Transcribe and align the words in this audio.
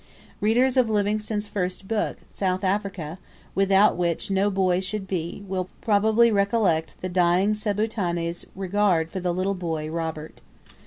Readers 0.39 0.77
of 0.77 0.89
Livingstone's 0.89 1.47
first 1.47 1.87
book, 1.87 2.17
'South 2.27 2.63
Africa,' 2.63 3.19
without 3.53 3.95
which 3.95 4.31
no 4.31 4.49
boy 4.49 4.79
should 4.79 5.07
be, 5.07 5.43
will 5.47 5.69
probably 5.79 6.31
recollect 6.31 6.99
the 7.01 7.07
dying 7.07 7.53
Sebituane's 7.53 8.47
regard 8.55 9.11
for 9.11 9.19
the 9.19 9.31
little 9.31 9.53
boy 9.53 9.91
"Robert." 9.91 10.41